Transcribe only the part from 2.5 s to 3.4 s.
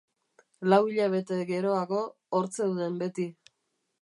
zeuden beti.